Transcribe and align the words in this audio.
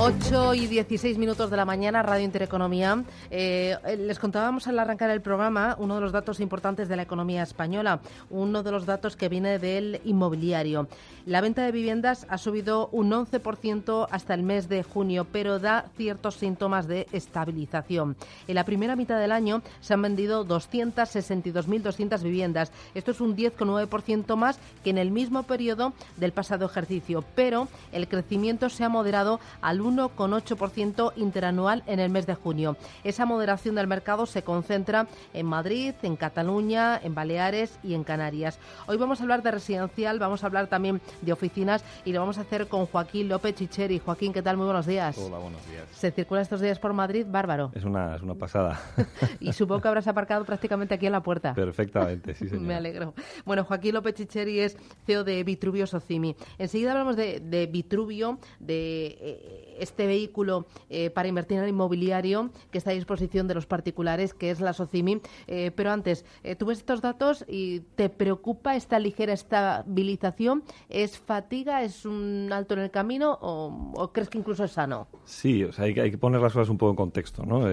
8 0.00 0.54
y 0.54 0.68
16 0.68 1.18
minutos 1.18 1.50
de 1.50 1.56
la 1.56 1.64
mañana, 1.64 2.04
Radio 2.04 2.24
Intereconomía. 2.24 3.02
Eh, 3.32 3.76
les 3.98 4.20
contábamos 4.20 4.68
al 4.68 4.78
arrancar 4.78 5.10
el 5.10 5.20
programa 5.20 5.74
uno 5.80 5.96
de 5.96 6.00
los 6.00 6.12
datos 6.12 6.38
importantes 6.38 6.88
de 6.88 6.94
la 6.94 7.02
economía 7.02 7.42
española, 7.42 7.98
uno 8.30 8.62
de 8.62 8.70
los 8.70 8.86
datos 8.86 9.16
que 9.16 9.28
viene 9.28 9.58
del 9.58 10.00
inmobiliario. 10.04 10.86
La 11.26 11.40
venta 11.40 11.64
de 11.64 11.72
viviendas 11.72 12.26
ha 12.30 12.38
subido 12.38 12.88
un 12.92 13.10
11% 13.10 14.06
hasta 14.08 14.34
el 14.34 14.44
mes 14.44 14.68
de 14.68 14.84
junio, 14.84 15.26
pero 15.30 15.58
da 15.58 15.86
ciertos 15.96 16.36
síntomas 16.36 16.86
de 16.86 17.08
estabilización. 17.10 18.16
En 18.46 18.54
la 18.54 18.64
primera 18.64 18.94
mitad 18.94 19.18
del 19.18 19.32
año 19.32 19.62
se 19.80 19.94
han 19.94 20.02
vendido 20.02 20.46
262.200 20.46 22.22
viviendas. 22.22 22.70
Esto 22.94 23.10
es 23.10 23.20
un 23.20 23.36
10,9% 23.36 24.36
más 24.36 24.60
que 24.84 24.90
en 24.90 24.98
el 24.98 25.10
mismo 25.10 25.42
periodo 25.42 25.92
del 26.16 26.32
pasado 26.32 26.66
ejercicio, 26.66 27.24
pero 27.34 27.66
el 27.90 28.06
crecimiento 28.06 28.70
se 28.70 28.84
ha 28.84 28.88
moderado 28.88 29.40
al 29.60 29.87
1,8% 29.96 31.12
interanual 31.16 31.82
en 31.86 32.00
el 32.00 32.10
mes 32.10 32.26
de 32.26 32.34
junio. 32.34 32.76
Esa 33.04 33.26
moderación 33.26 33.74
del 33.74 33.86
mercado 33.86 34.26
se 34.26 34.42
concentra 34.42 35.06
en 35.34 35.46
Madrid, 35.46 35.94
en 36.02 36.16
Cataluña, 36.16 37.00
en 37.02 37.14
Baleares 37.14 37.78
y 37.82 37.94
en 37.94 38.04
Canarias. 38.04 38.58
Hoy 38.86 38.96
vamos 38.96 39.20
a 39.20 39.22
hablar 39.22 39.42
de 39.42 39.50
residencial, 39.50 40.18
vamos 40.18 40.42
a 40.42 40.46
hablar 40.46 40.66
también 40.66 41.00
de 41.22 41.32
oficinas 41.32 41.84
y 42.04 42.12
lo 42.12 42.20
vamos 42.20 42.38
a 42.38 42.42
hacer 42.42 42.68
con 42.68 42.86
Joaquín 42.86 43.28
López 43.28 43.54
Chicheri. 43.54 43.98
Joaquín, 43.98 44.32
¿qué 44.32 44.42
tal? 44.42 44.56
Muy 44.56 44.66
buenos 44.66 44.86
días. 44.86 45.16
Hola, 45.18 45.38
buenos 45.38 45.66
días. 45.68 45.84
¿Se 45.92 46.10
circula 46.10 46.40
estos 46.40 46.60
días 46.60 46.78
por 46.78 46.92
Madrid? 46.92 47.26
Bárbaro. 47.28 47.70
Es 47.74 47.84
una, 47.84 48.16
es 48.16 48.22
una 48.22 48.34
pasada. 48.34 48.80
y 49.40 49.52
supongo 49.52 49.82
que 49.82 49.88
habrás 49.88 50.08
aparcado 50.08 50.44
prácticamente 50.44 50.94
aquí 50.94 51.06
en 51.06 51.12
la 51.12 51.22
puerta. 51.22 51.54
Perfectamente, 51.54 52.34
sí, 52.34 52.48
señor. 52.48 52.64
Me 52.64 52.74
alegro. 52.74 53.14
Bueno, 53.44 53.64
Joaquín 53.64 53.94
López 53.94 54.14
Chicheri 54.14 54.60
es 54.60 54.76
CEO 55.06 55.24
de 55.24 55.42
Vitruvio 55.44 55.86
Socimi. 55.86 56.36
Enseguida 56.58 56.92
hablamos 56.92 57.16
de, 57.16 57.40
de 57.40 57.66
Vitruvio, 57.66 58.38
de 58.58 59.18
eh, 59.20 59.76
este 59.80 60.06
vehículo 60.06 60.66
eh, 60.90 61.10
para 61.10 61.28
invertir 61.28 61.58
en 61.58 61.64
el 61.64 61.70
inmobiliario 61.70 62.50
que 62.70 62.78
está 62.78 62.90
a 62.90 62.94
disposición 62.94 63.48
de 63.48 63.54
los 63.54 63.66
particulares, 63.66 64.34
que 64.34 64.50
es 64.50 64.60
la 64.60 64.72
SOCIMI. 64.72 65.20
Eh, 65.46 65.70
pero 65.74 65.90
antes, 65.90 66.24
eh, 66.42 66.56
tú 66.56 66.66
ves 66.66 66.78
estos 66.78 67.00
datos 67.00 67.44
y 67.48 67.80
te 67.96 68.08
preocupa 68.08 68.76
esta 68.76 68.98
ligera 68.98 69.32
estabilización. 69.32 70.62
¿Es 70.88 71.18
fatiga? 71.18 71.82
¿Es 71.82 72.04
un 72.04 72.50
alto 72.52 72.74
en 72.74 72.80
el 72.80 72.90
camino? 72.90 73.38
¿O, 73.40 74.10
crees 74.12 74.28
que 74.28 74.38
incluso 74.38 74.64
es 74.64 74.72
sano? 74.72 75.08
Sí, 75.24 75.64
o 75.64 75.72
sea, 75.72 75.84
hay, 75.84 75.94
que 75.94 76.18
poner 76.18 76.40
las 76.40 76.52
cosas 76.52 76.68
un 76.68 76.78
poco 76.78 76.90
en 76.90 76.96
contexto. 76.96 77.44
¿no? 77.44 77.68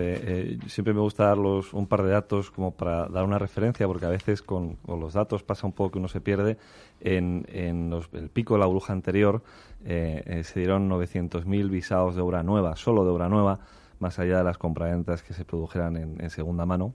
siempre 0.67 0.94
me 0.94 1.00
gusta 1.00 1.25
dar 1.25 1.38
un 1.40 1.88
par 1.88 2.03
de 2.03 2.12
datos 2.12 2.52
como 2.52 2.72
para 2.72 3.08
dar 3.08 3.23
una 3.23 3.40
referencia, 3.40 3.88
porque 3.88 4.06
a 4.06 4.09
veces 4.09 4.42
con, 4.42 4.78
los 4.88 5.14
datos 5.14 5.44
pasa 5.44 5.67
un 5.67 5.73
poco 5.73 5.92
que 5.92 6.00
uno 6.00 6.08
se 6.08 6.22
pierde. 6.22 6.58
En, 7.02 7.46
el 7.50 8.30
pico 8.30 8.56
de 8.56 8.60
la 8.62 8.66
burbuja 8.66 8.94
anterior 8.94 9.44
se 9.86 10.54
dieron 10.56 10.90
900.000 10.90 11.70
visados 11.70 12.16
de 12.16 12.22
obra 12.22 12.42
nueva, 12.42 12.76
solo 12.76 13.04
de 13.04 13.12
obra 13.12 13.30
nueva, 13.30 13.60
más 14.00 14.20
allá 14.20 14.40
de 14.40 14.44
las 14.44 14.58
compraventas 14.58 15.24
que 15.24 15.34
se 15.34 15.46
produjeran 15.46 15.98
en, 15.98 16.30
segunda 16.30 16.66
mano. 16.66 16.94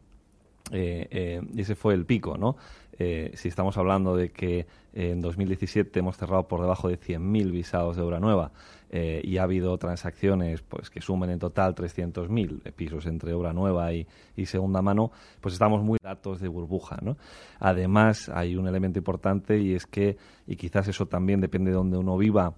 Eh, 0.71 1.09
eh, 1.11 1.41
ese 1.57 1.75
fue 1.75 1.95
el 1.95 2.07
pico, 2.07 2.37
¿no? 2.37 2.57
Eh, 2.99 3.31
si 3.35 3.49
estamos 3.49 3.79
hablando 3.79 4.15
de 4.15 4.31
que 4.31 4.67
en 4.93 5.21
2017 5.21 5.99
hemos 5.99 6.17
cerrado 6.17 6.47
por 6.47 6.61
debajo 6.61 6.89
de 6.89 6.99
100.000 6.99 7.51
visados 7.51 7.97
de 7.97 8.03
obra 8.03 8.21
nueva 8.21 8.53
y 8.93 9.37
ha 9.37 9.45
habido 9.45 9.79
transacciones 9.79 10.63
pues 10.63 10.91
que 10.91 11.01
sumen 11.01 11.31
en 11.31 11.39
total 11.39 11.77
300.000 11.77 12.73
pisos 12.73 13.07
entre 13.07 13.33
obra 13.33 13.53
nueva 13.53 13.93
y, 13.93 14.09
y, 14.35 14.47
segunda 14.47 14.83
mano, 14.83 15.13
pues 15.41 15.55
estamos 15.55 15.81
muy 15.81 15.99
datos 16.03 16.41
de 16.41 16.49
burbuja, 16.49 16.99
¿no? 17.01 17.17
Además, 17.61 18.29
hay 18.29 18.57
un 18.57 18.67
elemento 18.67 18.99
importante 18.99 19.61
y 19.61 19.75
es 19.75 19.87
que, 19.87 20.17
y 20.45 20.57
quizás 20.57 20.89
eso 20.89 21.07
también 21.07 21.41
depende 21.41 21.71
de 21.71 21.77
donde 21.77 21.99
uno 21.99 22.19
viva, 22.19 22.57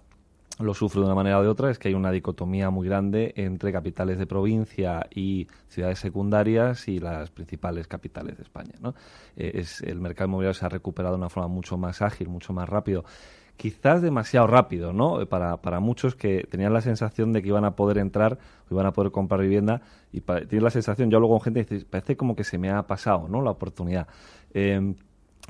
lo 0.59 0.73
sufre 0.73 0.99
de 0.99 1.05
una 1.05 1.15
manera 1.15 1.39
o 1.39 1.43
de 1.43 1.47
otra 1.47 1.71
es 1.71 1.79
que 1.79 1.87
hay 1.87 1.93
una 1.93 2.11
dicotomía 2.11 2.69
muy 2.69 2.87
grande 2.87 3.33
entre 3.35 3.71
capitales 3.71 4.19
de 4.19 4.27
provincia 4.27 5.07
y 5.13 5.47
ciudades 5.67 5.99
secundarias 5.99 6.87
y 6.87 6.99
las 6.99 7.31
principales 7.31 7.87
capitales 7.87 8.37
de 8.37 8.43
España. 8.43 8.73
¿no? 8.79 8.93
Eh, 9.35 9.51
es, 9.55 9.81
el 9.81 9.99
mercado 9.99 10.27
inmobiliario 10.27 10.53
se 10.53 10.65
ha 10.65 10.69
recuperado 10.69 11.15
de 11.15 11.19
una 11.19 11.29
forma 11.29 11.47
mucho 11.47 11.77
más 11.77 12.01
ágil, 12.01 12.29
mucho 12.29 12.53
más 12.53 12.69
rápido. 12.69 13.03
Quizás 13.57 14.01
demasiado 14.01 14.47
rápido, 14.47 14.93
¿no? 14.93 15.21
Eh, 15.21 15.27
para, 15.27 15.57
para 15.57 15.79
muchos 15.79 16.15
que 16.15 16.43
tenían 16.49 16.73
la 16.73 16.81
sensación 16.81 17.33
de 17.33 17.41
que 17.41 17.49
iban 17.49 17.65
a 17.65 17.75
poder 17.75 17.99
entrar 17.99 18.39
o 18.67 18.73
iban 18.73 18.87
a 18.87 18.93
poder 18.93 19.11
comprar 19.11 19.41
vivienda 19.41 19.81
y 20.11 20.21
tienen 20.21 20.63
la 20.63 20.71
sensación, 20.71 21.11
yo 21.11 21.17
hablo 21.17 21.29
con 21.29 21.41
gente 21.41 21.59
y 21.59 21.63
dice, 21.63 21.85
parece 21.85 22.17
como 22.17 22.35
que 22.35 22.43
se 22.43 22.57
me 22.57 22.71
ha 22.71 22.81
pasado, 22.83 23.27
¿no? 23.27 23.41
La 23.41 23.51
oportunidad. 23.51 24.07
Eh, 24.55 24.95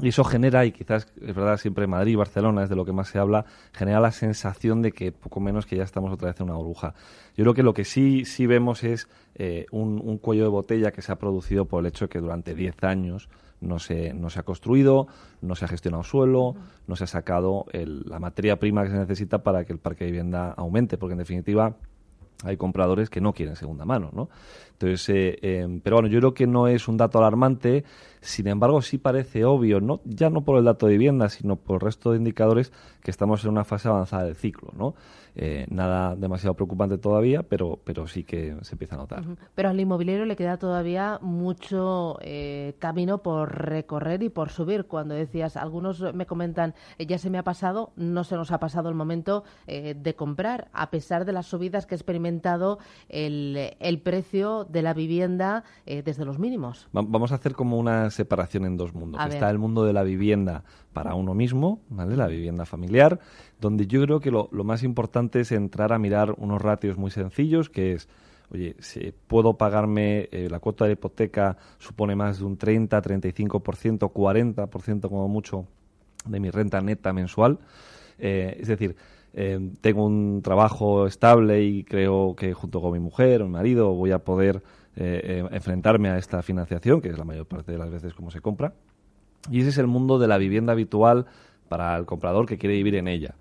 y 0.01 0.07
eso 0.07 0.23
genera, 0.23 0.65
y 0.65 0.71
quizás 0.71 1.07
es 1.21 1.35
verdad, 1.35 1.57
siempre 1.57 1.85
Madrid 1.85 2.13
y 2.13 2.15
Barcelona 2.15 2.63
es 2.63 2.69
de 2.69 2.75
lo 2.75 2.83
que 2.83 2.91
más 2.91 3.09
se 3.09 3.19
habla, 3.19 3.45
genera 3.73 3.99
la 3.99 4.11
sensación 4.11 4.81
de 4.81 4.91
que 4.91 5.11
poco 5.11 5.39
menos 5.39 5.67
que 5.67 5.75
ya 5.75 5.83
estamos 5.83 6.11
otra 6.11 6.29
vez 6.29 6.39
en 6.39 6.45
una 6.45 6.55
burbuja. 6.55 6.95
Yo 7.37 7.43
creo 7.43 7.53
que 7.53 7.63
lo 7.63 7.73
que 7.75 7.85
sí, 7.85 8.25
sí 8.25 8.47
vemos 8.47 8.83
es 8.83 9.07
eh, 9.35 9.67
un, 9.71 10.17
cuello 10.17 10.43
de 10.43 10.49
botella 10.49 10.91
que 10.91 11.03
se 11.03 11.11
ha 11.11 11.17
producido 11.17 11.65
por 11.65 11.81
el 11.81 11.87
hecho 11.87 12.05
de 12.05 12.09
que 12.09 12.19
durante 12.19 12.55
10 12.55 12.83
años 12.83 13.29
no 13.61 13.77
se, 13.77 14.13
no 14.13 14.31
se 14.31 14.39
ha 14.39 14.43
construido, 14.43 15.07
no 15.41 15.55
se 15.55 15.65
ha 15.65 15.67
gestionado 15.67 16.03
suelo, 16.03 16.55
no 16.87 16.95
se 16.95 17.03
ha 17.03 17.07
sacado 17.07 17.65
la 17.71 18.19
materia 18.19 18.57
prima 18.57 18.83
que 18.83 18.89
se 18.89 18.97
necesita 18.97 19.43
para 19.43 19.63
que 19.63 19.73
el 19.73 19.79
parque 19.79 20.05
de 20.05 20.11
vivienda 20.11 20.53
aumente, 20.53 20.97
porque 20.97 21.13
en 21.13 21.19
definitiva 21.19 21.77
hay 22.43 22.57
compradores 22.57 23.09
que 23.09 23.21
no 23.21 23.33
quieren 23.33 23.55
segunda 23.55 23.85
mano, 23.85 24.09
¿no? 24.13 24.29
Entonces, 24.83 25.16
eh, 25.16 25.39
eh, 25.41 25.79
pero 25.81 25.95
bueno, 25.95 26.09
yo 26.09 26.19
creo 26.19 26.33
que 26.33 26.45
no 26.45 26.67
es 26.67 26.89
un 26.89 26.97
dato 26.97 27.17
alarmante, 27.17 27.85
sin 28.19 28.47
embargo 28.47 28.81
sí 28.81 28.97
parece 28.97 29.45
obvio, 29.45 29.79
no, 29.79 30.01
ya 30.03 30.29
no 30.29 30.41
por 30.41 30.57
el 30.57 30.66
dato 30.66 30.88
de 30.88 30.94
vivienda, 30.94 31.29
sino 31.29 31.55
por 31.55 31.75
el 31.75 31.81
resto 31.81 32.11
de 32.11 32.17
indicadores 32.17 32.73
que 33.01 33.09
estamos 33.09 33.45
en 33.45 33.51
una 33.51 33.63
fase 33.63 33.88
avanzada 33.88 34.25
del 34.25 34.35
ciclo, 34.35 34.73
¿no? 34.77 34.93
Eh, 35.35 35.66
nada 35.72 36.16
demasiado 36.16 36.53
preocupante 36.53 36.99
todavía, 36.99 37.41
pero, 37.41 37.79
pero 37.83 38.05
sí 38.05 38.23
que 38.23 38.55
se 38.61 38.75
empieza 38.75 38.95
a 38.95 38.99
notar. 38.99 39.23
Pero 39.55 39.69
al 39.69 39.79
inmobiliario 39.79 40.25
le 40.25 40.35
queda 40.35 40.57
todavía 40.57 41.17
mucho 41.22 42.19
eh, 42.22 42.75
camino 42.77 43.23
por 43.23 43.66
recorrer 43.66 44.22
y 44.22 44.29
por 44.29 44.51
subir. 44.51 44.85
Cuando 44.85 45.16
decías, 45.16 45.57
algunos 45.57 46.13
me 46.13 46.27
comentan, 46.27 46.75
ya 46.99 47.17
se 47.17 47.31
me 47.31 47.39
ha 47.39 47.43
pasado, 47.43 47.93
no 47.95 48.23
se 48.23 48.35
nos 48.35 48.51
ha 48.51 48.59
pasado 48.59 48.89
el 48.89 48.95
momento 48.95 49.43
de 49.66 50.16
comprar, 50.16 50.69
a 50.72 50.91
pesar 50.91 51.25
de 51.25 51.33
las 51.33 51.47
subidas 51.47 51.88
que 51.88 51.95
ha 51.95 51.97
experimentado 51.97 52.77
el, 53.09 53.75
el 53.79 54.01
precio 54.01 54.66
de 54.73 54.81
la 54.81 54.94
vivienda 54.94 55.63
desde 55.85 56.25
los 56.25 56.39
mínimos. 56.39 56.89
vamos 56.91 57.31
a 57.31 57.35
hacer 57.35 57.53
como 57.53 57.78
una 57.78 58.09
separación 58.09 58.66
en 58.66 58.75
dos 58.75 58.94
mundos. 58.94 59.22
Está 59.28 59.50
el 59.50 59.59
mundo 59.59 59.85
de 59.85 59.94
la 59.94 60.03
vivienda 60.03 60.63
para 60.91 61.16
uno 61.16 61.34
mismo, 61.34 61.81
¿vale? 61.89 62.16
la 62.16 62.28
vivienda 62.28 62.66
familiar, 62.66 63.19
donde 63.59 63.88
yo 63.88 64.01
creo 64.03 64.19
que 64.19 64.31
lo, 64.31 64.50
más 64.63 64.84
importante 64.84 65.41
es 65.41 65.51
entrar 65.51 65.91
a 65.91 66.00
mirar 66.00 66.35
unos 66.38 66.61
ratios 66.61 66.97
muy 66.97 67.11
sencillos, 67.11 67.69
que 67.69 67.94
es, 67.94 68.07
oye, 68.51 68.75
si 68.79 69.13
puedo 69.28 69.57
pagarme, 69.57 70.29
eh, 70.31 70.47
la 70.50 70.59
cuota 70.59 70.85
de 70.85 70.94
hipoteca 70.94 71.57
supone 71.79 72.16
más 72.16 72.40
de 72.40 72.45
un 72.45 72.57
30, 72.57 73.01
35%, 73.01 74.11
40% 74.11 75.09
como 75.09 75.28
mucho 75.28 75.67
de 76.25 76.40
mi 76.40 76.50
renta 76.50 76.81
neta 76.81 77.11
mensual. 77.13 77.59
Eh, 78.19 78.57
es 78.59 78.67
decir, 78.67 78.95
eh, 79.33 79.59
tengo 79.81 80.05
un 80.05 80.41
trabajo 80.44 81.07
estable 81.07 81.63
y 81.63 81.83
creo 81.83 82.35
que 82.35 82.53
junto 82.53 82.81
con 82.81 82.94
mi 82.94 82.99
mujer 82.99 83.41
o 83.41 83.45
mi 83.45 83.51
marido 83.51 83.94
voy 83.94 84.11
a 84.11 84.19
poder 84.19 84.61
enfrentarme 84.95 86.09
a 86.09 86.19
esta 86.19 86.44
financiación, 86.44 87.01
que 87.01 87.09
es 87.09 87.17
la 87.17 87.23
mayor 87.23 87.47
parte 87.47 87.72
de 87.72 87.79
las 87.79 87.90
veces 87.90 88.13
como 88.13 88.29
se 88.29 88.41
compra. 88.41 88.73
Y 89.49 89.61
ese 89.61 89.69
es 89.69 89.79
el 89.79 89.87
mundo 89.87 90.19
de 90.19 90.28
la 90.28 90.37
vivienda 90.37 90.73
habitual 90.73 91.25
para 91.67 91.97
el 91.97 92.05
comprador 92.05 92.46
que 92.46 92.59
quiere 92.59 92.75
vivir 92.75 92.93
en 92.93 93.08
ella. 93.08 93.34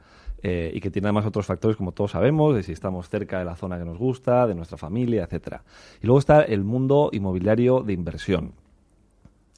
Eh, 0.45 0.73
y 0.75 0.81
que 0.81 0.91
tiene 0.91 1.07
además 1.07 1.25
otros 1.25 1.47
factores, 1.47 1.77
como 1.77 1.93
todos 1.93 2.13
sabemos, 2.13 2.55
de 2.57 2.65
si 2.65 2.73
estamos 2.73 3.09
cerca 3.09 3.39
de 3.39 3.45
la 3.45 3.55
zona 3.55 3.79
que 3.79 3.85
nos 3.85 3.97
gusta, 3.97 4.47
de 4.49 4.57
nuestra 4.57 4.77
familia, 4.77 5.23
etcétera. 5.23 5.63
Y 6.03 6.07
luego 6.07 6.19
está 6.19 6.43
el 6.43 6.65
mundo 6.65 7.11
inmobiliario 7.13 7.83
de 7.83 7.93
inversión, 7.93 8.53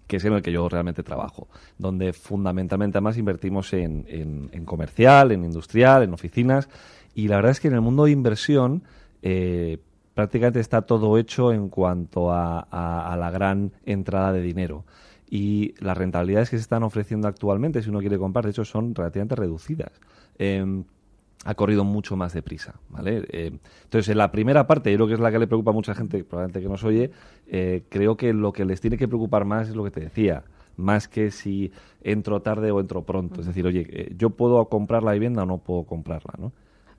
que 0.06 0.16
es 0.16 0.24
en 0.24 0.34
el 0.34 0.42
que 0.42 0.52
yo 0.52 0.68
realmente 0.68 1.02
trabajo, 1.02 1.48
donde 1.78 2.12
fundamentalmente 2.12 2.98
además 2.98 3.16
invertimos 3.16 3.72
en, 3.72 4.04
en, 4.08 4.64
comercial, 4.64 5.32
en 5.32 5.44
industrial, 5.44 6.02
en 6.02 6.12
oficinas, 6.12 6.68
y 7.14 7.28
la 7.28 7.36
verdad 7.36 7.52
es 7.52 7.60
que 7.60 7.68
en 7.68 7.74
el 7.74 7.80
mundo 7.80 8.04
de 8.04 8.10
inversión 8.10 8.82
eh, 9.22 9.78
prácticamente 10.14 10.60
está 10.60 10.82
todo 10.82 11.16
hecho 11.18 11.52
en 11.52 11.68
cuanto 11.68 12.32
a, 12.32 12.60
a 12.60 13.16
la 13.16 13.30
gran 13.30 13.72
entrada 13.84 14.32
de 14.32 14.42
dinero 14.42 14.84
y 15.34 15.74
las 15.78 15.96
rentabilidades 15.96 16.50
que 16.50 16.56
se 16.56 16.62
están 16.62 16.82
ofreciendo 16.84 17.26
actualmente, 17.26 17.82
si 17.82 17.90
uno 17.90 18.00
quiere 18.00 18.18
comprar, 18.18 18.44
de 18.44 18.52
hecho, 18.52 18.64
son 18.64 18.94
relativamente 18.94 19.34
reducidas. 19.34 19.90
Em, 20.38 20.84
ha 21.44 21.54
corrido 21.54 21.84
mucho 21.84 22.16
más 22.16 22.32
deprisa, 22.32 22.74
¿vale? 22.88 23.24
Eh, 23.28 23.52
entonces, 23.84 24.08
en 24.08 24.18
la 24.18 24.30
primera 24.30 24.66
parte, 24.66 24.90
yo 24.90 24.96
creo 24.96 25.08
que 25.08 25.14
es 25.14 25.20
la 25.20 25.30
que 25.30 25.38
le 25.38 25.46
preocupa 25.46 25.70
a 25.70 25.74
mucha 25.74 25.94
gente, 25.94 26.24
probablemente 26.24 26.60
que 26.60 26.68
nos 26.68 26.82
oye, 26.84 27.10
eh, 27.46 27.84
creo 27.90 28.16
que 28.16 28.32
lo 28.32 28.52
que 28.52 28.64
les 28.64 28.80
tiene 28.80 28.96
que 28.96 29.06
preocupar 29.06 29.44
más 29.44 29.68
es 29.68 29.76
lo 29.76 29.84
que 29.84 29.90
te 29.90 30.00
decía, 30.00 30.44
más 30.76 31.06
que 31.06 31.30
si 31.30 31.70
entro 32.02 32.40
tarde 32.40 32.70
o 32.70 32.80
entro 32.80 33.02
pronto. 33.02 33.42
Es 33.42 33.46
decir, 33.46 33.66
oye, 33.66 33.86
eh, 33.90 34.14
¿yo 34.16 34.30
puedo 34.30 34.64
comprar 34.68 35.02
la 35.02 35.12
vivienda 35.12 35.42
o 35.42 35.46
no 35.46 35.58
puedo 35.58 35.84
comprarla, 35.84 36.32
no? 36.38 36.52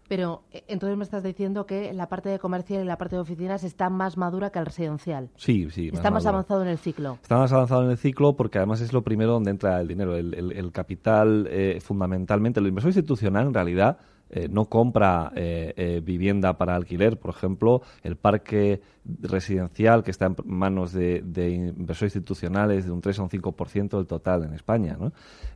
Pero 0.08 0.44
entonces 0.68 0.96
me 0.96 1.04
estás 1.04 1.24
diciendo 1.24 1.66
que 1.66 1.92
la 1.92 2.08
parte 2.08 2.30
de 2.30 2.38
comercial 2.38 2.84
y 2.84 2.86
la 2.86 2.96
parte 2.96 3.16
de 3.16 3.24
oficinas 3.24 3.64
está 3.64 3.90
más 3.90 4.18
madura 4.18 4.52
que 4.52 4.60
el 4.60 4.68
residencial. 4.68 5.32
Sí, 5.36 5.68
sí. 5.72 5.90
Está 5.92 6.12
más, 6.12 6.28
avanzado 6.28 6.62
en 6.62 6.68
el 6.68 6.78
ciclo. 6.78 7.18
Está 7.24 7.40
más 7.40 7.52
avanzado 7.52 7.86
en 7.86 7.90
el 7.90 7.98
ciclo 7.98 8.36
porque 8.36 8.60
además 8.60 8.82
es 8.82 8.94
lo 8.94 9.02
primero 9.02 9.32
donde 9.32 9.50
entra 9.50 9.82
el 9.82 9.88
dinero. 9.88 10.16
El, 10.16 10.72
capital, 10.72 11.50
fundamentalmente, 11.82 12.60
el 12.60 12.68
inversor 12.68 12.90
institucional 12.90 13.48
en 13.48 13.54
realidad 13.56 13.98
eh, 14.32 14.48
no 14.50 14.66
compra 14.66 15.32
eh, 15.36 15.74
eh, 15.78 16.02
vivienda 16.04 16.58
para 16.58 16.76
alquiler, 16.76 17.18
por 17.18 17.30
ejemplo, 17.30 17.84
el 18.02 18.16
parque 18.16 18.82
residencial 19.22 20.04
que 20.04 20.10
está 20.10 20.26
en 20.26 20.36
manos 20.46 20.94
de, 20.94 21.22
inversores 21.52 22.16
institucionales 22.16 22.86
de 22.86 22.92
un 22.92 23.02
3 23.02 23.20
o 23.20 23.24
un 23.24 23.30
5% 23.30 23.98
del 23.98 24.08
total 24.08 24.44
en 24.44 24.54
España. 24.54 24.98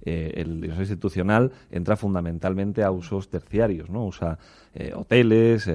el 0.04 0.52
inversor 0.52 0.82
institucional 0.82 1.52
entra 1.72 1.96
fundamentalmente 1.96 2.84
a 2.84 2.92
usos 2.92 3.30
terciarios, 3.30 3.90
¿no? 3.90 4.06
usa 4.06 4.38
hoteles, 4.96 5.68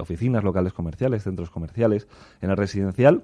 oficinas 0.00 0.42
locales 0.42 0.72
comerciales, 0.72 1.22
centros 1.22 1.50
comerciales. 1.50 2.08
En 2.42 2.50
el 2.50 2.56
residencial 2.56 3.22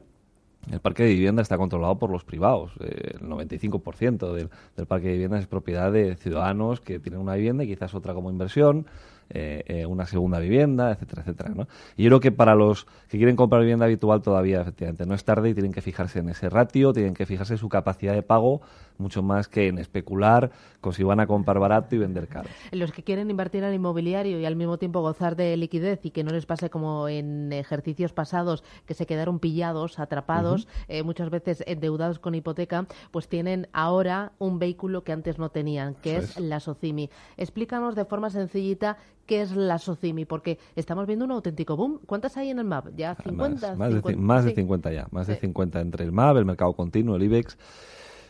el 0.71 0.81
parque 0.81 1.05
de 1.05 1.11
vivienda 1.11 1.43
está 1.43 1.57
controlado 1.59 1.97
por 1.99 2.11
los 2.11 2.25
privados. 2.25 2.73
el 2.81 3.21
95% 3.21 4.33
del, 4.33 4.51
del, 4.77 4.87
parque 4.87 5.09
de 5.09 5.13
vivienda 5.13 5.39
es 5.39 5.47
propiedad 5.47 5.93
de 5.93 6.17
ciudadanos 6.17 6.81
que 6.81 6.99
tienen 6.99 7.21
una 7.21 7.35
vivienda 7.35 7.65
y 7.65 7.69
quizás 7.69 7.95
otra 7.95 8.15
como 8.15 8.31
inversión 8.31 8.87
eh, 9.31 9.65
eh, 9.67 9.87
una 9.87 10.07
segunda 10.07 10.39
vivienda, 10.39 10.93
etcétera, 10.93 11.23
etcétera. 11.23 11.51
¿no? 11.55 11.67
Y 11.97 12.05
yo 12.05 12.11
creo 12.11 12.21
que 12.21 12.33
para 12.33 12.55
los 12.55 12.87
que 13.09 13.17
quieren 13.19 13.37
comprar 13.37 13.61
vivienda 13.63 13.87
habitual 13.87 14.23
todavía, 14.23 14.61
efectivamente, 14.61 15.05
no 15.05 15.15
es 15.15 15.25
tarde 15.25 15.51
y 15.51 15.55
tienen 15.55 15.73
que 15.73 15.83
fijarse 15.83 16.21
en 16.21 16.29
ese 16.29 16.49
ratio, 16.49 16.93
tienen 16.93 17.15
que 17.15 17.27
fijarse 17.27 17.55
en 17.55 17.59
su 17.59 17.69
capacidad 17.69 18.15
de 18.15 18.23
pago, 18.23 18.61
mucho 18.99 19.23
más 19.23 19.49
que 19.49 19.69
en 19.69 19.79
especular 19.79 20.51
con 20.81 20.93
si 20.93 21.03
van 21.03 21.21
a 21.21 21.27
comprar 21.27 21.59
barato 21.59 21.95
y 21.95 21.99
vender 21.99 22.29
caro. 22.29 22.49
Los 22.73 22.93
que 22.93 23.03
quieren 23.03 23.31
invertir 23.31 23.65
en 23.65 23.75
inmobiliario 23.75 24.39
y 24.39 24.45
al 24.45 24.57
mismo 24.57 24.79
tiempo 24.79 25.01
gozar 25.01 25.37
de 25.37 25.57
liquidez 25.57 26.01
y 26.05 26.11
que 26.11 26.25
no 26.25 26.31
les 26.31 26.47
pase 26.47 26.71
como 26.71 27.09
en 27.09 27.53
ejercicios 27.53 28.13
pasados 28.13 28.63
que 28.87 28.95
se 28.95 29.07
quedaron 29.07 29.39
pillados, 29.39 29.99
atrapados, 29.99 30.69
eh, 30.89 31.03
muchas 31.03 31.31
veces 31.31 31.65
endeudados 31.67 32.19
con 32.19 32.35
hipoteca, 32.35 32.87
pues 33.11 33.29
tienen 33.29 33.69
ahora 33.73 34.33
un 34.39 34.59
vehículo 34.59 35.03
que 35.03 35.13
antes 35.13 35.39
no 35.39 35.51
tenían, 35.51 35.95
que 35.95 36.17
es, 36.17 36.37
es 36.37 36.41
la 36.41 36.61
SOCIMI. 36.61 37.11
Explícanos 37.37 37.95
de 37.95 38.05
forma 38.05 38.31
sencillita 38.31 38.99
qué 39.27 39.43
es 39.43 39.55
la 39.55 39.79
SOCIMI, 39.79 40.25
porque 40.25 40.59
estamos 40.77 41.07
viendo 41.07 41.25
un 41.25 41.33
auténtico 41.33 41.77
boom. 41.77 42.01
¿Cuántas 42.07 42.37
hay 42.37 42.51
en 42.51 42.59
el 42.59 42.65
MAP? 42.65 42.97
¿Ya 42.97 43.15
50? 43.15 43.75
Más, 43.75 43.91
más, 44.17 44.45
de, 44.45 44.55
50 44.55 44.93
ya, 44.93 45.07
más 45.11 45.27
de 45.27 45.37
50 45.37 45.81
entre 45.81 46.05
el 46.05 46.13
MAP, 46.13 46.37
el 46.37 46.45
mercado 46.45 46.73
continuo, 46.73 47.17
el 47.17 47.25
IBEX. 47.25 47.59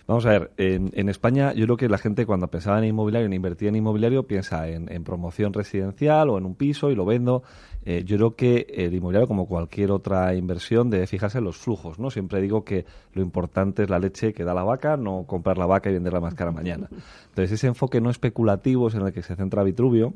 Vamos 0.07 0.25
a 0.25 0.31
ver, 0.31 0.53
en, 0.57 1.09
España 1.09 1.53
yo 1.53 1.65
creo 1.65 1.77
que 1.77 1.89
la 1.89 1.99
gente 1.99 2.27
cuando 2.27 2.47
pensaba 2.47 2.79
en 2.79 2.85
inmobiliario, 2.85 3.27
en 3.27 3.33
invertir 3.33 3.69
en 3.69 3.75
inmobiliario, 3.75 4.23
piensa 4.23 4.69
en, 4.69 5.03
promoción 5.03 5.53
residencial 5.53 6.31
o 6.31 6.39
en 6.39 6.47
un 6.47 6.55
piso 6.55 6.93
y 6.93 6.95
lo 6.95 7.05
vendo. 7.05 7.43
Eh, 7.85 8.05
yo 8.05 8.17
creo 8.17 8.37
que 8.37 8.67
el 8.69 8.95
inmobiliario, 8.95 9.27
como 9.27 9.49
cualquier 9.49 9.91
otra 9.91 10.33
inversión, 10.37 10.91
debe 10.91 11.09
fijarse 11.09 11.39
en 11.39 11.45
los 11.45 11.57
flujos. 11.57 11.99
¿no? 11.99 12.11
Siempre 12.11 12.41
digo 12.41 12.65
que 12.65 12.87
lo 13.15 13.23
importante 13.23 13.83
es 13.83 13.91
la 13.91 13.99
leche 13.99 14.33
que 14.33 14.45
da 14.45 14.55
la 14.55 14.63
vaca, 14.63 14.97
no 14.97 15.25
comprar 15.27 15.59
la 15.59 15.67
vaca 15.67 15.91
y 15.91 15.95
venderla 15.95 16.21
más 16.21 16.35
cara 16.35 16.53
mañana. 16.53 16.89
Entonces 17.31 17.53
ese 17.53 17.67
enfoque 17.67 18.01
no 18.01 18.09
especulativo 18.09 18.87
es 18.87 18.95
en 18.95 19.03
el 19.03 19.13
que 19.13 19.23
se 19.23 19.35
centra 19.35 19.65
Vitruvio 19.65 20.15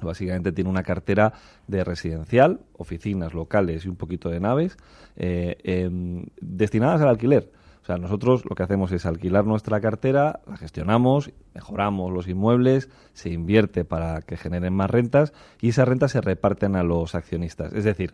Básicamente 0.00 0.52
tiene 0.52 0.70
una 0.70 0.82
cartera 0.82 1.32
de 1.66 1.84
residencial, 1.84 2.60
oficinas 2.74 3.34
locales 3.34 3.84
y 3.84 3.88
un 3.88 3.96
poquito 3.96 4.28
de 4.28 4.40
naves 4.40 4.76
eh, 5.16 5.56
em, 5.64 6.26
destinadas 6.40 7.00
al 7.00 7.08
alquiler. 7.08 7.50
O 7.82 7.86
sea, 7.88 7.96
nosotros 7.96 8.44
lo 8.44 8.54
que 8.54 8.62
hacemos 8.62 8.92
es 8.92 9.06
alquilar 9.06 9.46
nuestra 9.46 9.80
cartera, 9.80 10.40
la 10.46 10.58
gestionamos, 10.58 11.32
mejoramos 11.54 12.12
los 12.12 12.28
inmuebles, 12.28 12.90
se 13.14 13.30
invierte 13.30 13.86
para 13.86 14.20
que 14.20 14.36
generen 14.36 14.74
más 14.74 14.90
rentas 14.90 15.32
y 15.60 15.70
esas 15.70 15.88
rentas 15.88 16.12
se 16.12 16.20
reparten 16.20 16.76
a 16.76 16.82
los 16.82 17.14
accionistas. 17.14 17.72
Es 17.72 17.84
decir, 17.84 18.12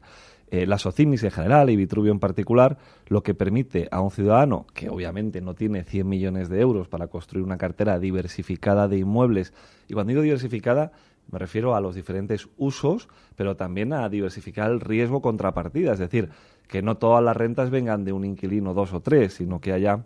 eh, 0.53 0.67
la 0.67 0.79
Socimis 0.79 1.25
en 1.25 1.33
general 1.33 1.71
y 1.71 1.77
Vitruvio 1.77 2.13
en 2.13 2.21
particular, 2.21 2.79
lo 3.09 3.25
que 3.25 3.35
permite 3.35 3.89
a 3.91 4.01
un 4.01 4.13
ciudadano 4.13 4.67
que 4.75 4.89
obviamente 4.91 5.41
no 5.41 5.55
tiene 5.55 5.83
100 5.83 6.09
millones 6.09 6.49
de 6.49 6.61
euros 6.61 6.87
para 6.87 7.09
construir 7.09 7.45
una 7.45 7.59
cartera 7.59 7.99
diversificada 7.99 8.87
de 8.87 8.99
inmuebles, 8.99 9.53
y 9.89 9.95
cuando 9.95 10.11
digo 10.11 10.23
diversificada 10.23 10.93
me 11.31 11.39
refiero 11.39 11.75
a 11.75 11.81
los 11.81 11.95
diferentes 11.95 12.49
usos, 12.57 13.09
pero 13.37 13.57
también 13.57 13.93
a 13.93 14.09
diversificar 14.09 14.71
el 14.71 14.81
riesgo 14.81 15.21
contrapartida, 15.21 15.93
es 15.93 15.99
decir, 15.99 16.31
que 16.69 16.83
no 16.83 16.97
todas 16.97 17.23
las 17.23 17.37
rentas 17.37 17.71
vengan 17.71 18.05
de 18.05 18.13
un 18.13 18.25
inquilino, 18.25 18.75
dos 18.75 18.93
o 18.93 19.01
tres, 19.01 19.35
sino 19.35 19.61
que 19.61 19.73
haya, 19.73 20.05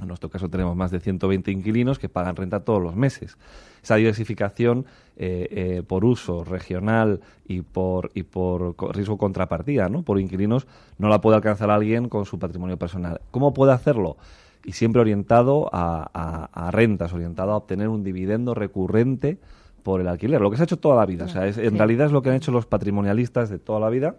en 0.00 0.08
nuestro 0.08 0.30
caso 0.30 0.48
tenemos 0.48 0.76
más 0.76 0.90
de 0.90 1.00
120 1.00 1.50
inquilinos 1.50 1.98
que 1.98 2.08
pagan 2.08 2.36
renta 2.36 2.60
todos 2.60 2.82
los 2.82 2.96
meses. 2.96 3.36
Esa 3.82 3.96
diversificación 3.96 4.86
eh, 5.16 5.48
eh, 5.50 5.82
por 5.86 6.04
uso 6.04 6.44
regional 6.44 7.20
y 7.46 7.62
por, 7.62 8.10
y 8.14 8.22
por 8.22 8.76
riesgo 8.94 9.18
contrapartida, 9.18 9.88
¿no? 9.88 10.02
por 10.02 10.18
inquilinos, 10.18 10.66
no 10.98 11.08
la 11.08 11.20
puede 11.20 11.36
alcanzar 11.36 11.70
alguien 11.70 12.08
con 12.08 12.24
su 12.24 12.38
patrimonio 12.38 12.78
personal. 12.78 13.20
¿Cómo 13.30 13.52
puede 13.52 13.72
hacerlo? 13.72 14.16
Y 14.64 14.72
siempre 14.72 15.00
orientado 15.00 15.68
a, 15.72 16.48
a 16.52 16.70
rentas, 16.70 17.12
orientado 17.12 17.50
a 17.50 17.56
obtener 17.56 17.88
un 17.88 18.04
dividendo 18.04 18.54
recurrente 18.54 19.38
por 19.82 20.00
el 20.00 20.08
alquiler, 20.08 20.40
lo 20.40 20.50
que 20.50 20.56
se 20.56 20.62
ha 20.62 20.64
hecho 20.64 20.78
toda 20.78 20.96
la 20.96 21.06
vida. 21.06 21.24
O 21.24 21.28
sea, 21.28 21.46
en 21.46 21.78
realidad 21.78 22.06
es 22.06 22.12
lo 22.12 22.22
que 22.22 22.30
han 22.30 22.36
hecho 22.36 22.52
los 22.52 22.66
patrimonialistas 22.66 23.50
de 23.50 23.58
toda 23.58 23.80
la 23.80 23.88
vida, 23.88 24.16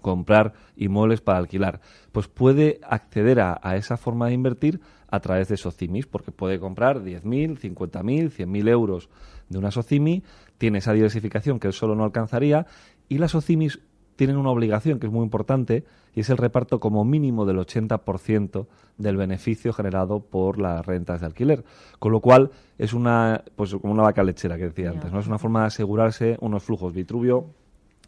comprar 0.00 0.52
inmuebles 0.76 1.20
para 1.20 1.38
alquilar. 1.38 1.80
Pues 2.12 2.28
puede 2.28 2.80
acceder 2.88 3.40
a, 3.40 3.76
esa 3.76 3.96
forma 3.96 4.28
de 4.28 4.34
invertir 4.34 4.80
a 5.08 5.20
través 5.20 5.48
de 5.48 5.56
Socimis, 5.56 6.06
porque 6.06 6.32
puede 6.32 6.58
comprar 6.58 7.00
10.000, 7.00 7.58
50.000, 7.58 8.30
100.000 8.30 8.68
euros 8.68 9.08
de 9.48 9.58
una 9.58 9.70
Socimi, 9.70 10.22
tiene 10.58 10.78
esa 10.78 10.92
diversificación 10.92 11.58
que 11.58 11.68
él 11.68 11.72
solo 11.72 11.94
no 11.94 12.04
alcanzaría, 12.04 12.66
y 13.08 13.18
las 13.18 13.32
Socimis 13.32 13.80
tienen 14.16 14.36
una 14.36 14.50
obligación 14.50 14.98
que 14.98 15.06
es 15.06 15.12
muy 15.12 15.22
importante 15.22 15.84
y 16.14 16.20
es 16.20 16.30
el 16.30 16.36
reparto 16.36 16.80
como 16.80 17.04
mínimo 17.04 17.44
del 17.44 17.58
80% 17.58 18.66
del 18.98 19.16
beneficio 19.16 19.72
generado 19.72 20.20
por 20.20 20.58
las 20.58 20.84
rentas 20.86 21.20
de 21.20 21.26
alquiler. 21.26 21.64
Con 21.98 22.12
lo 22.12 22.20
cual 22.20 22.50
es 22.78 22.92
una, 22.94 23.42
pues 23.56 23.74
como 23.74 23.92
una 23.92 24.02
vaca 24.02 24.22
lechera 24.22 24.56
que 24.56 24.64
decía 24.64 24.90
antes, 24.90 25.12
¿no? 25.12 25.20
Es 25.20 25.26
una 25.26 25.38
forma 25.38 25.62
de 25.62 25.66
asegurarse 25.66 26.36
unos 26.40 26.62
flujos. 26.62 26.94
Vitruvio 26.94 27.46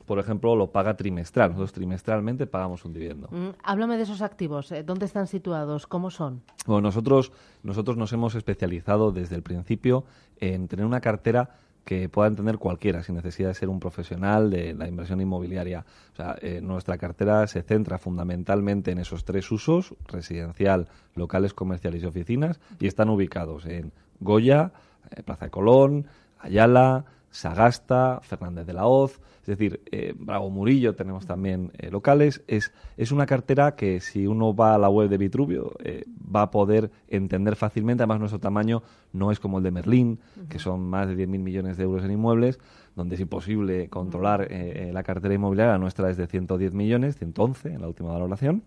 por 0.07 0.21
ejemplo, 0.21 0.55
lo 0.55 0.71
paga 0.71 0.97
trimestral. 0.97 1.51
Nosotros 1.51 1.73
trimestralmente 1.73 2.47
pagamos 2.47 2.85
un 2.85 2.93
dividendo. 2.93 3.29
Mm, 3.31 3.49
háblame 3.63 3.97
de 3.97 4.05
esos 4.05 4.23
activos. 4.23 4.71
Eh, 4.73 4.85
¿Dónde 4.85 5.05
están 5.05 5.27
situados? 5.27 5.87
¿Cómo 5.87 6.11
son? 6.11 6.43
Bueno, 6.65 6.83
nosotros, 6.83 7.33
nosotros 7.65 7.97
nos 7.97 8.13
hemos 8.13 8.37
especializado 8.37 9.11
desde 9.11 9.35
el 9.35 9.43
principio 9.43 10.05
en 10.39 10.69
tener 10.69 10.87
una 10.87 11.01
cartera 11.01 11.59
que 11.87 12.09
pueda 12.09 12.27
entender 12.27 12.59
cualquiera, 12.59 13.05
sin 13.05 13.15
necesidad 13.15 13.51
de 13.51 13.55
ser 13.55 13.69
un 13.69 13.79
profesional 13.79 14.51
de 14.51 14.75
la 14.75 14.89
inversión 14.89 15.21
inmobiliaria. 15.21 15.87
O 16.13 16.17
sea, 16.17 16.37
eh, 16.43 16.61
nuestra 16.61 16.99
cartera 16.99 17.47
se 17.47 17.63
centra 17.63 17.97
fundamentalmente 17.97 18.91
en 18.91 18.99
esos 18.99 19.25
tres 19.25 19.49
usos, 19.53 19.95
residencial, 20.09 20.89
locales 21.15 21.55
comerciales 21.55 22.03
y 22.03 22.07
oficinas, 22.07 22.59
y 22.81 22.89
están 22.89 23.09
ubicados 23.09 23.67
en 23.67 23.93
Goya, 24.19 24.73
eh, 25.13 25.23
Plaza 25.23 25.49
Colón, 25.49 26.09
Ayala, 26.41 27.05
Sagasta, 27.37 28.21
Fernández 28.23 28.67
de 28.67 28.73
la 28.73 28.87
Hoz, 28.87 29.21
es 29.43 29.59
decir, 29.59 29.83
eh, 29.93 30.15
Bravo 30.19 30.49
Murillo 30.49 30.95
tenemos 30.95 31.27
también 31.27 31.71
eh, 31.79 31.91
locales. 31.91 32.43
Es, 32.49 32.73
es 32.97 33.13
una 33.13 33.27
cartera 33.27 33.77
que 33.77 34.01
si 34.01 34.27
uno 34.27 34.57
va 34.57 34.75
a 34.75 34.79
la 34.79 34.89
web 34.89 35.11
de 35.11 35.19
Vitruvio 35.19 35.73
eh, 35.85 36.05
va 36.35 36.43
a 36.43 36.51
poder 36.51 36.91
entender 37.09 37.55
fácilmente. 37.55 38.03
Además, 38.03 38.19
nuestro 38.19 38.41
tamaño 38.41 38.83
no 39.13 39.31
es 39.31 39.39
como 39.39 39.59
el 39.59 39.65
de 39.65 39.71
Merlín, 39.71 40.19
que 40.49 40.59
son 40.59 40.89
más 40.89 41.09
de 41.09 41.15
10.000 41.15 41.39
millones 41.39 41.77
de 41.77 41.85
euros 41.85 42.05
en 42.05 42.11
inmuebles, 42.11 42.59
donde 42.97 43.17
es 43.17 43.21
imposible 43.21 43.89
controlar 43.89 44.49
la 44.51 45.03
cartera 45.03 45.35
inmobiliaria. 45.35 45.73
La 45.73 45.79
nuestra 45.79 46.11
es 46.11 46.17
de 46.17 46.27
110 46.27 46.73
millones, 46.73 47.17
111 47.17 47.75
en 47.75 47.83
la 47.83 47.89
última 47.89 48.13
valoración. 48.13 48.63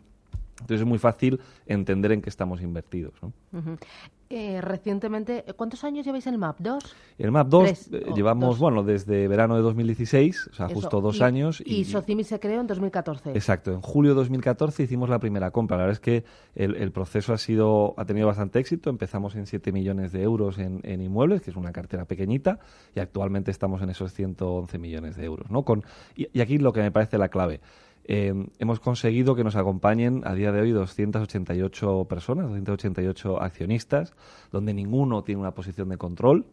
Entonces 0.61 0.81
es 0.81 0.87
muy 0.87 0.99
fácil 0.99 1.39
entender 1.65 2.11
en 2.11 2.21
qué 2.21 2.29
estamos 2.29 2.61
invertidos. 2.61 3.13
¿no? 3.21 3.33
Eh, 4.31 4.61
recientemente, 4.61 5.43
¿cuántos 5.55 5.83
años 5.83 6.05
lleváis 6.05 6.27
el 6.27 6.37
MAP? 6.37 6.59
¿Dos? 6.59 6.95
El 7.17 7.31
MAP 7.31 7.47
2 7.47 7.69
eh, 7.69 8.05
llevamos, 8.15 8.59
bueno, 8.59 8.83
desde 8.83 9.27
verano 9.27 9.55
de 9.55 9.63
2016, 9.63 10.49
o 10.51 10.53
sea, 10.53 10.69
justo 10.69 11.01
dos 11.01 11.21
años. 11.21 11.63
Y, 11.65 11.77
y 11.77 11.85
Socimi 11.85 12.23
se 12.23 12.39
creó 12.39 12.61
en 12.61 12.67
2014. 12.67 13.31
Exacto, 13.31 13.73
en 13.73 13.81
julio 13.81 14.11
de 14.11 14.17
2014 14.17 14.83
hicimos 14.83 15.09
la 15.09 15.17
primera 15.17 15.49
compra. 15.49 15.77
La 15.77 15.85
verdad 15.85 15.93
es 15.93 15.99
que 15.99 16.25
el, 16.53 16.91
proceso 16.91 17.33
ha 17.33 17.39
sido 17.39 17.95
ha 17.97 18.05
tenido 18.05 18.27
bastante 18.27 18.59
éxito. 18.59 18.91
Empezamos 18.91 19.33
en 19.35 19.47
7 19.47 19.71
millones 19.71 20.11
de 20.11 20.21
euros 20.21 20.59
en, 20.59 20.81
inmuebles, 20.83 21.41
que 21.41 21.49
es 21.49 21.57
una 21.57 21.71
cartera 21.71 22.05
pequeñita, 22.05 22.59
y 22.95 22.99
actualmente 22.99 23.49
estamos 23.49 23.81
en 23.81 23.89
esos 23.89 24.13
111 24.13 24.77
millones 24.77 25.15
de 25.15 25.25
euros. 25.25 25.49
¿no? 25.49 25.63
Con, 25.63 25.83
y 26.15 26.39
aquí 26.39 26.59
lo 26.59 26.71
que 26.71 26.81
me 26.81 26.91
parece 26.91 27.17
la 27.17 27.29
clave. 27.29 27.61
Eh, 28.11 28.33
hemos 28.57 28.79
conseguido 28.79 29.35
que 29.35 29.43
nos 29.43 29.55
acompañen 29.55 30.23
a 30.25 30.33
día 30.33 30.51
de 30.51 30.61
hoy 30.61 30.71
288 30.71 32.07
personas, 32.09 32.47
288 32.47 33.39
accionistas, 33.39 34.15
donde 34.51 34.73
ninguno 34.73 35.23
tiene 35.23 35.41
una 35.41 35.51
posición 35.51 35.89
de 35.89 35.97
control. 35.99 36.47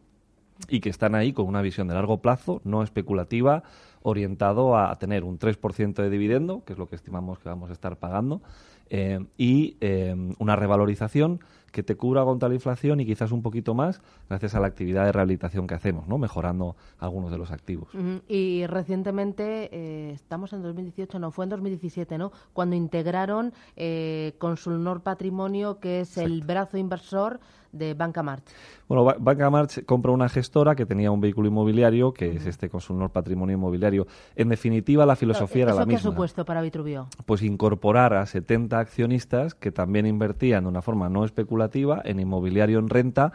Y 0.69 0.81
que 0.81 0.89
están 0.89 1.15
ahí 1.15 1.33
con 1.33 1.47
una 1.47 1.63
visión 1.63 1.89
de 1.89 1.95
largo 1.95 2.21
plazo, 2.21 2.61
no 2.65 2.83
especulativa, 2.83 3.63
orientado 4.03 4.77
a 4.77 4.95
tener 4.99 5.25
un 5.25 5.39
3% 5.39 5.95
de 5.95 6.11
dividendo, 6.11 6.65
que 6.65 6.73
es 6.73 6.79
lo 6.79 6.89
que 6.89 6.97
estimamos 6.97 7.39
que 7.39 7.49
vamos 7.49 7.71
a 7.71 7.73
estar 7.73 7.97
pagando, 7.97 8.41
eh, 8.89 9.25
y 9.37 9.77
eh, 9.81 10.15
una 10.39 10.55
revalorización 10.55 11.41
que 11.77 11.83
te 11.83 11.95
cubra 11.95 12.25
contra 12.25 12.49
la 12.49 12.55
inflación 12.55 13.01
y 13.01 13.05
quizás 13.05 13.33
un 13.33 13.43
poquito 13.43 13.75
más 13.75 14.01
gracias 14.31 14.55
a 14.55 14.61
la 14.61 14.67
actividad 14.67 15.05
de 15.05 15.13
rehabilitación 15.13 15.67
que 15.67 15.75
hacemos, 15.75 16.09
¿no? 16.09 16.17
mejorando 16.17 16.75
algunos 16.99 17.31
de 17.31 17.37
los 17.37 17.51
activos. 17.51 17.91
Y 18.29 18.65
recientemente, 18.67 19.69
eh, 19.73 20.13
estamos 20.13 20.55
en 20.55 20.63
2018, 20.63 21.19
no, 21.19 21.31
fue 21.31 21.45
en 21.45 21.51
2017, 21.51 22.17
¿no? 22.17 22.33
cuando 22.55 22.77
integraron 22.77 23.53
eh, 23.77 24.37
Consulnor 24.39 25.03
Patrimonio, 25.03 25.79
que 25.79 26.01
es 26.01 26.17
el 26.17 26.41
brazo 26.45 26.79
inversor 26.79 27.41
de 27.77 27.95
Banca 27.95 28.23
March. 28.23 28.45
Bueno, 28.89 29.05
Banca 29.19 29.51
March 29.51 29.85
compra 29.85 30.13
una 30.13 30.29
gestora 30.29 30.75
que 30.75 30.87
tenía 30.87 31.11
un 31.11 31.21
vehículo 31.21 31.49
inmobiliario, 31.49 32.13
que 32.13 32.37
es 32.37 32.47
este 32.47 32.69
Consulnor 32.69 33.11
Patrimonio 33.11 33.55
Inmobiliario. 33.55 34.07
En 34.35 34.49
definitiva, 34.49 35.07
la 35.07 35.17
filosofía 35.17 35.65
era 35.65 35.75
la 35.75 35.87
misma. 35.87 35.91
¿Qué 35.91 35.97
ha 35.97 36.11
supuesto 36.11 36.45
para 36.45 36.63
Vitruvio? 36.63 37.09
Pues 37.25 37.43
incorporar 37.43 38.15
a 38.15 38.27
70 38.27 38.79
accionistas 38.79 39.55
que 39.55 39.73
también 39.73 40.07
invertían 40.07 40.65
de 40.65 40.69
una 40.69 40.83
forma 40.83 41.09
no 41.09 41.25
especulativa 41.25 42.01
en 42.05 42.21
inmobiliario 42.21 42.79
en 42.79 42.89
renta. 42.89 43.33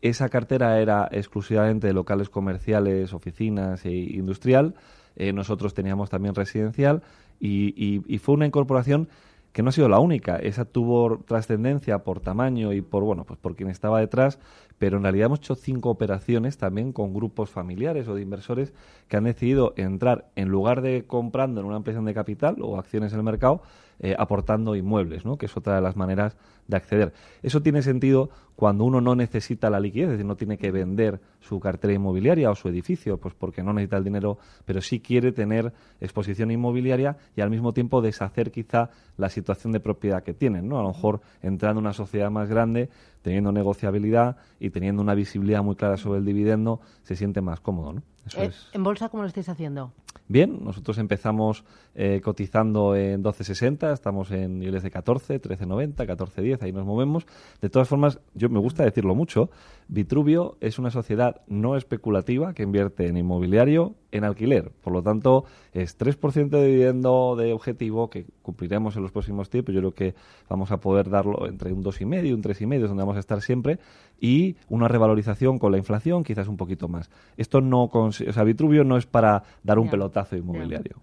Esa 0.00 0.28
cartera 0.28 0.80
era 0.80 1.08
exclusivamente 1.10 1.86
de 1.86 1.94
locales 1.94 2.28
comerciales, 2.28 3.14
oficinas 3.14 3.84
e 3.86 3.92
industrial. 3.92 4.74
Eh, 5.16 5.32
nosotros 5.32 5.74
teníamos 5.74 6.10
también 6.10 6.34
residencial 6.34 7.02
y, 7.40 8.18
fue 8.18 8.34
una 8.34 8.46
incorporación 8.46 9.08
que 9.54 9.62
no 9.62 9.68
ha 9.68 9.72
sido 9.72 9.88
la 9.88 10.00
única. 10.00 10.36
Esa 10.36 10.64
tuvo 10.64 11.20
trascendencia 11.20 12.02
por 12.02 12.18
tamaño 12.18 12.72
y 12.72 12.82
por 12.82 13.04
bueno, 13.04 13.24
pues 13.24 13.38
por 13.38 13.54
quien 13.54 13.70
estaba 13.70 14.00
detrás, 14.00 14.40
pero 14.78 14.96
en 14.96 15.04
realidad 15.04 15.26
hemos 15.26 15.38
hecho 15.38 15.54
cinco 15.54 15.90
operaciones 15.90 16.58
también 16.58 16.92
con 16.92 17.14
grupos 17.14 17.50
familiares 17.50 18.08
o 18.08 18.16
de 18.16 18.22
inversores 18.22 18.74
que 19.06 19.16
han 19.16 19.22
decidido 19.22 19.72
entrar 19.76 20.28
en 20.34 20.48
lugar 20.48 20.82
de 20.82 21.04
comprando 21.06 21.60
en 21.60 21.68
una 21.68 21.76
ampliación 21.76 22.04
de 22.04 22.14
capital 22.14 22.56
o 22.62 22.78
acciones 22.78 23.12
en 23.12 23.20
el 23.20 23.24
mercado, 23.24 23.62
eh, 24.00 24.14
aportando 24.18 24.76
inmuebles, 24.76 25.24
¿no? 25.24 25.36
que 25.36 25.46
es 25.46 25.56
otra 25.56 25.76
de 25.76 25.80
las 25.80 25.96
maneras 25.96 26.36
de 26.66 26.76
acceder. 26.76 27.12
Eso 27.42 27.62
tiene 27.62 27.82
sentido 27.82 28.30
cuando 28.56 28.84
uno 28.84 29.00
no 29.00 29.14
necesita 29.14 29.68
la 29.70 29.80
liquidez, 29.80 30.06
es 30.06 30.12
decir, 30.12 30.26
no 30.26 30.36
tiene 30.36 30.56
que 30.56 30.70
vender 30.70 31.20
su 31.40 31.58
cartera 31.60 31.92
inmobiliaria 31.92 32.50
o 32.50 32.54
su 32.54 32.68
edificio, 32.68 33.18
pues 33.18 33.34
porque 33.34 33.62
no 33.62 33.72
necesita 33.72 33.96
el 33.96 34.04
dinero, 34.04 34.38
pero 34.64 34.80
sí 34.80 35.00
quiere 35.00 35.32
tener 35.32 35.72
exposición 36.00 36.50
inmobiliaria 36.50 37.16
y 37.36 37.40
al 37.40 37.50
mismo 37.50 37.72
tiempo 37.72 38.00
deshacer 38.00 38.50
quizá 38.50 38.90
la 39.16 39.28
situación 39.28 39.72
de 39.72 39.80
propiedad 39.80 40.22
que 40.22 40.34
tienen, 40.34 40.68
¿no? 40.68 40.78
A 40.78 40.82
lo 40.82 40.88
mejor 40.88 41.20
entrando 41.42 41.80
en 41.80 41.86
una 41.86 41.92
sociedad 41.92 42.30
más 42.30 42.48
grande, 42.48 42.88
teniendo 43.22 43.52
negociabilidad 43.52 44.36
y 44.60 44.70
teniendo 44.70 45.02
una 45.02 45.14
visibilidad 45.14 45.62
muy 45.62 45.76
clara 45.76 45.96
sobre 45.96 46.20
el 46.20 46.24
dividendo, 46.24 46.80
se 47.02 47.16
siente 47.16 47.40
más 47.40 47.60
cómodo, 47.60 47.94
¿no? 47.94 48.02
Eh, 48.36 48.50
¿En 48.72 48.82
bolsa 48.82 49.08
cómo 49.08 49.22
lo 49.22 49.28
estáis 49.28 49.48
haciendo? 49.48 49.92
Bien, 50.26 50.64
nosotros 50.64 50.96
empezamos 50.96 51.64
eh, 51.94 52.22
cotizando 52.24 52.96
en 52.96 53.22
12.60, 53.22 53.92
estamos 53.92 54.30
en 54.30 54.58
niveles 54.58 54.82
de 54.82 54.90
14, 54.90 55.40
13.90, 55.40 55.94
14.10, 55.96 56.62
ahí 56.62 56.72
nos 56.72 56.86
movemos. 56.86 57.26
De 57.60 57.68
todas 57.68 57.88
formas, 57.88 58.20
yo 58.32 58.48
me 58.48 58.58
gusta 58.58 58.84
decirlo 58.84 59.14
mucho, 59.14 59.50
Vitruvio 59.88 60.56
es 60.60 60.78
una 60.78 60.90
sociedad 60.90 61.42
no 61.46 61.76
especulativa 61.76 62.54
que 62.54 62.62
invierte 62.62 63.06
en 63.06 63.18
inmobiliario, 63.18 63.96
en 64.12 64.24
alquiler. 64.24 64.70
Por 64.82 64.94
lo 64.94 65.02
tanto, 65.02 65.44
es 65.72 65.98
3% 65.98 66.48
de 66.48 66.66
dividendo 66.66 67.36
de 67.36 67.52
objetivo 67.52 68.08
que 68.08 68.24
cumpliremos 68.40 68.96
en 68.96 69.02
los 69.02 69.12
próximos 69.12 69.50
tiempos. 69.50 69.74
Yo 69.74 69.80
creo 69.80 69.94
que 69.94 70.14
vamos 70.48 70.70
a 70.72 70.78
poder 70.78 71.10
darlo 71.10 71.46
entre 71.46 71.72
un 71.72 71.84
2,5 71.84 72.26
y 72.26 72.32
un 72.32 72.42
3,5, 72.42 72.74
es 72.76 72.88
donde 72.88 73.02
vamos 73.02 73.16
a 73.16 73.20
estar 73.20 73.42
siempre, 73.42 73.78
y 74.18 74.56
una 74.68 74.88
revalorización 74.88 75.58
con 75.58 75.72
la 75.72 75.78
inflación, 75.78 76.24
quizás 76.24 76.48
un 76.48 76.56
poquito 76.56 76.88
más. 76.88 77.10
Esto 77.36 77.60
no, 77.60 77.88
o 78.20 78.32
sea, 78.32 78.44
Vitruvio 78.44 78.84
no 78.84 78.96
es 78.96 79.06
para 79.06 79.42
dar 79.62 79.78
un 79.78 79.88
pelotazo 79.88 80.36
inmobiliario. 80.36 80.96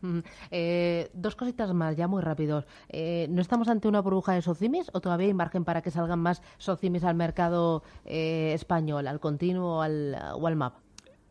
Eh, 0.50 1.10
dos 1.14 1.36
cositas 1.36 1.74
más, 1.74 1.96
ya 1.96 2.08
muy 2.08 2.22
rápidos. 2.22 2.66
Eh, 2.90 3.28
¿No 3.30 3.42
estamos 3.42 3.68
ante 3.68 3.88
una 3.88 4.02
burbuja 4.02 4.34
de 4.34 4.42
socimis 4.42 4.90
o 4.94 5.02
todavía 5.02 5.28
hay 5.28 5.34
margen 5.34 5.64
para 5.64 5.82
que 5.82 5.92
salgan 5.92 6.20
más 6.20 6.42
socimis 6.58 7.04
al 7.04 7.16
mercado 7.16 7.84
eh, 8.06 8.52
español, 8.54 9.08
al 9.08 9.20
continuo 9.20 9.78
o 9.78 9.82
al, 9.82 10.18
o 10.36 10.48
al 10.48 10.56
MAP? 10.56 10.74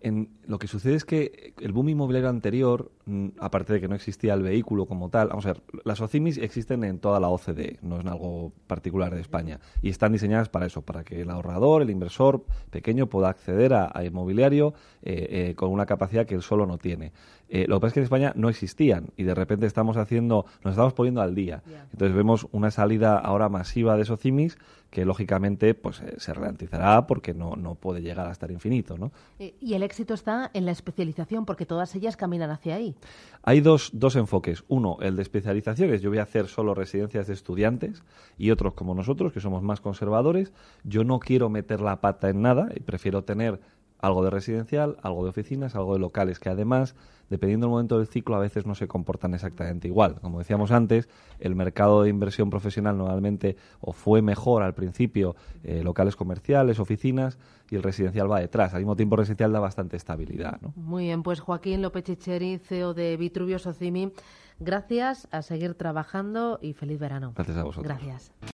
En, 0.03 0.31
lo 0.47 0.59
que 0.59 0.67
sucede 0.67 0.95
es 0.95 1.05
que 1.05 1.53
el 1.61 1.73
boom 1.73 1.91
inmobiliario 1.91 2.31
anterior, 2.31 2.91
mm, 3.05 3.29
aparte 3.39 3.75
de 3.75 3.81
que 3.81 3.89
no 3.89 3.95
existía 3.95 4.35
el 4.35 4.43
vehículo 4.43 4.87
como 4.87 5.11
tal, 5.11 5.29
vamos 5.29 5.45
a 5.47 5.53
ver, 5.53 5.63
las 5.85 6.01
OCIMIS 6.01 6.39
existen 6.39 6.85
en 6.85 6.99
toda 6.99 7.21
la 7.21 7.29
OCDE, 7.29 7.79
no 7.83 8.01
es 8.01 8.07
algo 8.07 8.53
particular 8.67 9.15
de 9.15 9.21
España, 9.21 9.61
y 9.83 9.91
están 9.91 10.13
diseñadas 10.13 10.49
para 10.49 10.67
eso, 10.67 10.83
para 10.83 11.05
que 11.05 11.21
el 11.21 11.31
ahorrador, 11.31 11.83
el 11.83 11.91
inversor 11.91 12.45
pequeño 12.71 13.09
pueda 13.09 13.29
acceder 13.29 13.75
a, 13.75 13.93
inmobiliario 14.05 14.73
eh, 15.03 15.51
eh, 15.51 15.55
con 15.55 15.71
una 15.71 15.85
capacidad 15.85 16.27
que 16.27 16.35
él 16.35 16.43
solo 16.43 16.67
no 16.67 16.79
tiene. 16.79 17.13
Eh, 17.53 17.67
lo 17.67 17.77
que 17.77 17.81
pasa 17.81 17.89
es 17.89 17.95
que 17.95 18.01
en 18.01 18.05
España 18.05 18.33
no 18.37 18.49
existían 18.49 19.09
y 19.17 19.25
de 19.25 19.35
repente 19.35 19.67
estamos 19.67 19.97
haciendo, 19.97 20.47
nos 20.63 20.73
estamos 20.73 20.95
poniendo 20.95 21.21
al 21.21 21.35
día. 21.35 21.63
Entonces 21.93 22.17
vemos 22.17 22.47
una 22.53 22.71
salida 22.71 23.19
ahora 23.19 23.49
masiva 23.49 23.97
de 23.97 24.11
OCIMIS 24.11 24.57
que 24.91 25.05
lógicamente 25.05 25.75
pues 25.75 26.03
se 26.17 26.35
ralentizará 26.35 27.07
porque 27.07 27.35
no, 27.35 27.57
no 27.57 27.75
puede 27.75 28.03
llegar 28.03 28.29
a 28.29 28.33
estar 28.33 28.51
infinito, 28.51 28.99
¿no? 28.99 29.13
Y 29.39 29.75
el 29.75 29.83
éxito 29.83 30.15
está 30.15 30.51
en 30.53 30.65
la 30.65 30.73
especialización, 30.73 31.45
porque 31.45 31.67
todas 31.67 31.95
ellas 31.95 32.17
caminan 32.17 32.51
hacia 32.51 32.75
ahí. 32.75 32.95
Hay 33.43 33.61
dos, 33.61 33.91
dos 33.95 34.17
enfoques. 34.17 34.65
Uno, 34.69 34.99
el 35.01 35.17
de 35.17 35.23
especializaciones. 35.23 36.03
Yo 36.03 36.11
voy 36.11 36.19
a 36.19 36.25
hacer 36.25 36.49
solo 36.49 36.75
residencias 36.75 37.27
de 37.29 37.35
estudiantes 37.35 38.03
y 38.37 38.51
otros 38.51 38.75
como 38.75 38.95
nosotros, 38.95 39.33
que 39.33 39.41
somos 39.41 39.63
más 39.63 39.81
conservadores. 39.81 40.53
Yo 40.85 41.05
no 41.05 41.21
quiero 41.21 41.49
meter 41.49 41.81
la 41.81 42.01
pata 42.01 42.29
en 42.29 42.43
nada 42.43 42.69
y 42.75 42.81
prefiero 42.81 43.23
tener 43.23 43.61
algo 44.01 44.25
de 44.25 44.31
residencial, 44.31 44.97
algo 45.03 45.25
de 45.25 45.31
oficinas, 45.31 45.75
algo 45.75 45.95
de 45.95 46.01
locales, 46.01 46.39
que 46.39 46.49
además, 46.49 46.95
dependiendo 47.29 47.67
del 47.67 47.73
momento 47.73 47.99
del 47.99 48.07
ciclo, 48.07 48.37
a 48.37 48.39
veces 48.39 48.67
no 48.67 48.75
se 48.75 48.89
comportan 48.89 49.35
exactamente 49.35 49.89
igual. 49.89 50.21
Como 50.21 50.39
decíamos 50.39 50.71
antes, 50.71 51.09
el 51.39 51.55
mercado 51.55 52.03
de 52.03 52.11
inversión 52.11 52.51
profesional 52.51 52.97
normalmente 52.97 53.57
o 53.81 53.93
fue 53.93 54.23
mejor 54.23 54.63
al 54.63 54.75
principio, 54.75 55.37
eh, 55.63 55.83
locales 55.83 56.17
comerciales, 56.17 56.79
oficinas, 56.81 57.39
y 57.71 57.77
el 57.77 57.83
residencial 57.83 58.31
va 58.31 58.41
detrás. 58.41 58.75
Al 58.75 58.81
mismo 58.81 58.97
tiempo, 58.97 59.15
el 59.15 59.21
residencial 59.21 59.53
da 59.53 59.61
bastante 59.61 59.97
estabilidad. 59.97 60.61
Muy 60.75 61.05
bien, 61.05 61.23
pues 61.23 61.41
Joaquín 61.41 61.83
López 61.83 62.05
Chicheri, 62.05 62.59
CEO 62.59 62.95
de 62.95 63.17
Vitruvio 63.17 63.59
Socimi, 63.59 64.13
gracias, 64.59 65.29
a 65.31 65.43
seguir 65.43 65.75
trabajando 65.75 66.59
y 66.61 66.73
feliz 66.73 66.99
verano. 66.99 67.33
Gracias 67.35 67.57
a 67.57 67.65
vosotros. 67.65 67.87
Gracias. 67.87 68.33